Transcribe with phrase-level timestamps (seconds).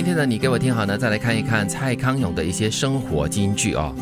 [0.00, 3.94] 今天的你给我听好呢，再来看一看蔡康永的一些生活金句哦。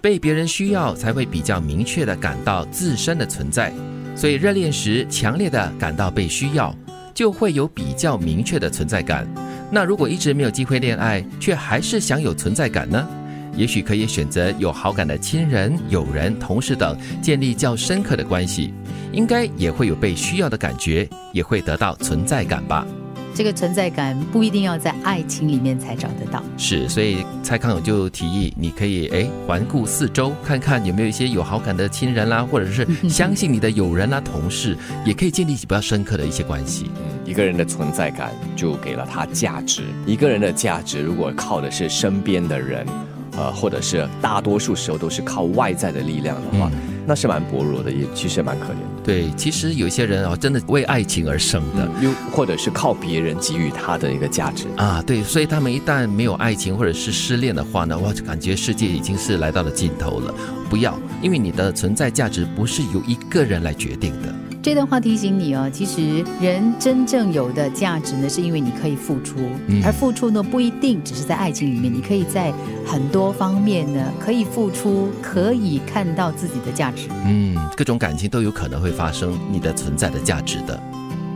[0.00, 3.72] 被别人需要，才会比较明确的感到自身的存在。
[4.14, 6.72] 所以热恋时强烈的感到被需要，
[7.12, 9.26] 就会有比较明确的存在感。
[9.72, 13.04] 那如果一直没有机会恋爱，却还是想有存在感呢？
[13.56, 18.72] 也许可以选择有好感的亲人、友人、同事等，建立较深刻的关系，
[19.10, 22.86] 应该也会有被需要的感觉，也会得到存在感吧。
[23.34, 26.42] 这个存在感不一定要在爱情里面才找得到。
[26.56, 36.88] 是，所以蔡康永就提议，你可以哎环顾四周，看看有没有一些有好感的亲人啦，或者是相信你的友人啦、同事，也可以建立起比较深刻的一些关系。
[36.96, 39.82] 嗯，一个人的存在感就给了他价值。
[40.06, 42.86] 一个人的价值如果靠的是身边的人，
[43.36, 46.70] 呃，或者是大多数时候都是靠外在的力量的话，
[47.06, 49.02] 那是蛮薄弱的，也其实蛮可怜的。
[49.04, 55.02] 对，其实有些人啊，真的为爱情而生的，又或者是靠别人给予他的一个价值啊。
[55.06, 60.34] 对，所以他们一旦没有爱情或者是失恋的话呢，哇，就感觉世界已经是来到了尽头了。
[60.70, 64.34] 不要，因为你的存在价值不是由一个人来决定的。
[64.64, 69.36] 这段话提醒你哦，其实人真正有的价值呢，是因为你可以付出，
[69.84, 72.50] 而付出呢不一定只是在爱情里面，你可以在
[72.86, 77.08] 很多方面呢可以付出，可以看到自己的价值。
[77.26, 80.82] 嗯，各种感情都有可能会发生你的存在的价值的。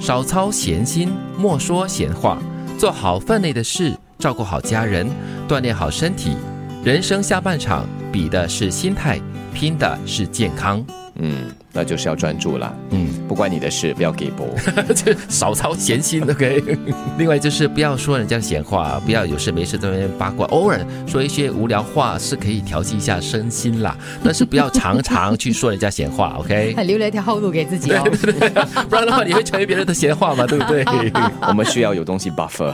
[0.00, 2.38] 少操闲心，莫说闲话，
[2.78, 5.06] 做好分内的事，照顾好家人，
[5.46, 6.34] 锻炼好身体。
[6.82, 9.20] 人生下半场，比的是心态，
[9.54, 10.84] 拼的是健康。
[11.20, 12.72] 嗯，那就是要专注了。
[12.90, 14.46] 嗯，不关你的事，不要给播，
[15.28, 16.22] 少操闲心。
[16.22, 16.62] OK。
[17.18, 23.98] 另外就是不要说人家闲话，不要有事没事在那边八卦，偶尔说一些无聊话是可以调剂一下身心啦。
[24.22, 26.36] 但是不要常常去说人家闲话。
[26.38, 26.76] OK。
[26.86, 28.04] 留了一条后路给自己哦，
[28.88, 30.84] 不然的话你会成为别人的闲话嘛，对不对？
[31.48, 32.72] 我们需要有东西 buffer。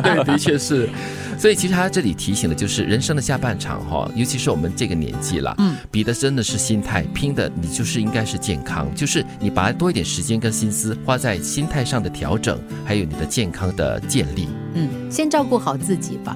[0.00, 0.88] 对，的确是。
[1.36, 7.34] 所以其实他这里提醒的就是人生的下半场哈，尤其是我们这个年纪了，嗯，比的真的是心态拼。
[7.34, 14.48] 的你就是应该是健康，就是你把多一点时间跟心思花在心态上的调整，还有你的健康的建立。
[14.72, 16.34] 嗯，先照顾好自己吧。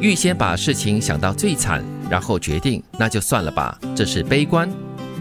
[0.00, 4.66] 预先把事情想到最惨，然后决定，那就算了吧，这是悲观。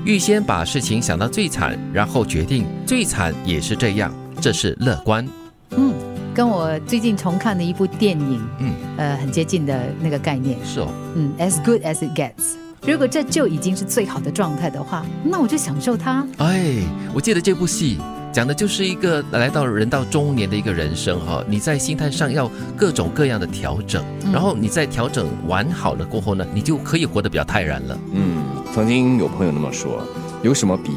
[0.05, 5.27] 预先把事情想到最惨，然后决定最惨也是这样，这是乐观。
[5.71, 5.93] 嗯，
[6.35, 10.57] 跟我最近重看的一部电影，嗯，呃，很接近的那个概念。
[10.65, 12.57] 是哦，嗯，as good as it gets。
[12.85, 16.27] 如果这就已经是最好的状态的话，那我就享受它。
[16.39, 17.99] 哎，我记得这部戏
[18.33, 24.03] 讲的就是一个来到人到中年的一个人生哈，你在心态上要各种各样的调整，
[24.33, 27.97] 然后你在调整完好了过后呢，你就可以活得比较泰然了。
[28.11, 30.05] 嗯，曾经有朋友那么说，
[30.43, 30.91] 有什么比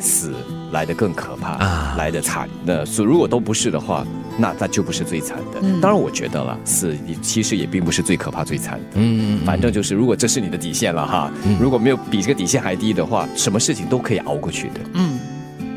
[0.00, 0.34] 死？
[0.72, 2.48] 来的更可怕啊，来的惨。
[2.64, 4.06] 那死如果都不是的话，
[4.40, 5.60] 那那就不是最惨的。
[5.80, 8.86] 当然，我觉得了，死其实也并不是最可怕、最惨的。
[8.94, 11.30] 嗯，反正就是，如果这是你的底线了哈，
[11.60, 14.80] 如果没有比这个底线还低的话，什么事情都可以熬过去的。
[14.94, 15.18] 嗯，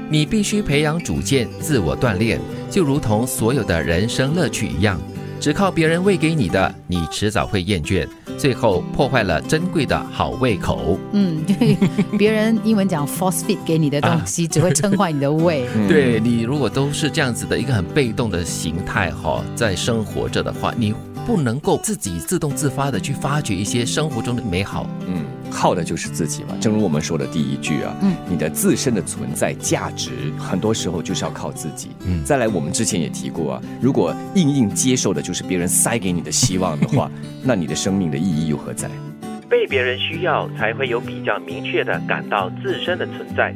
[0.10, 5.00] 你必须培养主见，自我锻炼，就如同所有的人生乐趣一样。
[5.40, 8.08] 只靠别人喂给你的，你迟早会厌倦，
[8.38, 10.98] 最后破坏了珍贵的好胃口。
[11.12, 11.78] 嗯，对，
[12.18, 15.68] 别人英文讲 force feed 给你的东西，只会撑坏你的胃。
[15.88, 20.94] 对你如果都是这样子的一个很被动的形态哈，在生活着的话，你
[21.26, 24.88] 不能够自己自动自发的去发掘一些生活中的美好。
[25.08, 25.24] 嗯。
[25.56, 31.90] 靠的就是自己嘛，正如我们说的第一句啊，嗯，你的自身的存在价值，很多时候就是要靠自己。
[32.08, 37.10] 嗯，再来，我们之前也提过啊，如果硬硬接受的就是别人塞给你的希望的话，
[37.46, 38.90] 那你的生命的意义又何在？
[39.48, 43.54] 被别人需要，才会有比较明确的感到自身的存在。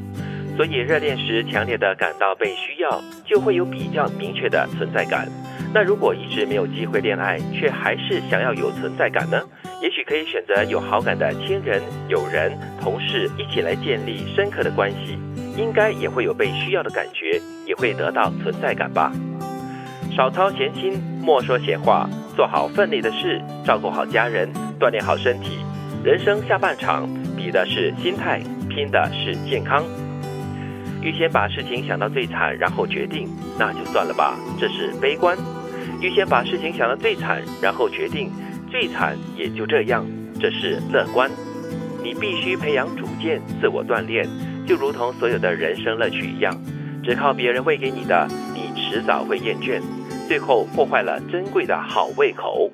[0.55, 5.27] 所以热恋时强烈的感到被需要，就会有比较明确的存在感。
[5.73, 9.39] 那如果一直没有机会恋爱，却还是想要有存在感呢？
[9.81, 15.19] 也许可以选择有好感的亲人、友人、同事一起来建立深刻的关系，
[15.55, 19.11] 应该也会有被需要的感觉，也会得到存在感吧。
[20.15, 24.49] 少操闲心，莫说闲话，做好分内的事，照顾好家人，
[24.79, 25.59] 锻炼好身体。
[26.03, 29.83] 人生下半场，比的是心态，拼的是健康。
[31.03, 35.37] 预先把事情想到最惨，然后决定，那就算了吧，这是悲观。
[36.01, 38.29] 预先把事情想得最惨，然后决定。
[38.69, 40.05] 最惨也就这样，
[40.39, 41.31] 这是乐观。
[42.03, 44.27] 你必须培养主见，自我锻炼，
[44.67, 46.53] 就如同所有的人生乐趣一样，
[47.03, 49.81] 只靠别人喂给你的，你迟早会厌倦，
[50.27, 52.69] 最后破坏了珍贵的好胃口。